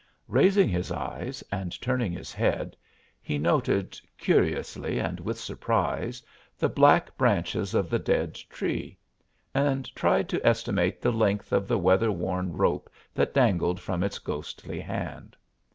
Raising 0.27 0.67
his 0.67 0.91
eyes 0.91 1.43
and 1.51 1.79
turning 1.79 2.11
his 2.11 2.33
head, 2.33 2.75
he 3.21 3.37
noted, 3.37 4.01
curiously 4.17 4.97
and 4.97 5.19
with 5.19 5.39
surprise, 5.39 6.23
the 6.57 6.69
black 6.69 7.15
branches 7.19 7.75
of 7.75 7.87
the 7.87 7.99
dead 7.99 8.33
tree, 8.49 8.97
and 9.53 9.93
tried 9.95 10.27
to 10.29 10.43
estimate 10.43 11.03
the 11.03 11.11
length 11.13 11.51
of 11.51 11.67
the 11.67 11.77
weather 11.77 12.11
worn 12.11 12.53
rope 12.53 12.89
that 13.13 13.35
dangled 13.35 13.79
from 13.79 14.01
its 14.01 14.17
ghostly 14.17 14.79
hand. 14.79 15.37